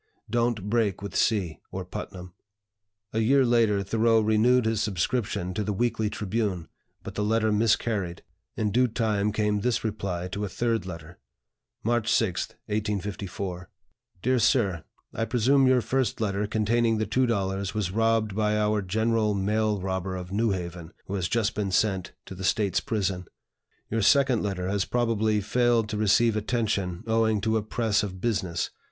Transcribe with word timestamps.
Don't 0.31 0.67
break 0.67 1.03
with 1.03 1.15
C. 1.15 1.59
or 1.71 1.85
Putnam." 1.85 2.33
A 3.13 3.19
year 3.19 3.45
later, 3.45 3.83
Thoreau 3.83 4.19
renewed 4.19 4.65
his 4.65 4.81
subscription 4.81 5.53
to 5.53 5.63
the 5.63 5.73
"Weekly 5.73 6.09
Tribune," 6.09 6.67
but 7.03 7.13
the 7.13 7.23
letter 7.23 7.51
miscarried. 7.51 8.23
In 8.57 8.71
due 8.71 8.87
time 8.87 9.31
came 9.31 9.59
this 9.59 9.83
reply 9.83 10.27
to 10.29 10.43
a 10.43 10.49
third 10.49 10.87
letter: 10.87 11.19
"March 11.83 12.11
6, 12.11 12.47
1854. 12.65 13.69
"DEAR 14.23 14.39
SIR, 14.39 14.85
I 15.13 15.23
presume 15.25 15.67
your 15.67 15.81
first 15.81 16.19
letter 16.19 16.47
containing 16.47 16.97
the 16.97 17.05
$2 17.05 17.75
was 17.75 17.91
robbed 17.91 18.33
by 18.35 18.57
our 18.57 18.81
general 18.81 19.35
mail 19.35 19.79
robber 19.79 20.15
of 20.15 20.31
New 20.31 20.49
Haven, 20.49 20.93
who 21.05 21.13
has 21.13 21.27
just 21.29 21.53
been 21.53 21.69
sent 21.69 22.13
to 22.25 22.33
the 22.33 22.43
State's 22.43 22.79
Prison. 22.79 23.27
Your 23.91 24.01
second 24.01 24.41
letter 24.41 24.67
has 24.67 24.83
probably 24.83 25.41
failed 25.41 25.87
to 25.89 25.97
receive 25.97 26.35
attention 26.35 27.03
owing 27.05 27.39
to 27.41 27.55
a 27.55 27.61
press 27.61 28.01
of 28.01 28.19
business. 28.19 28.71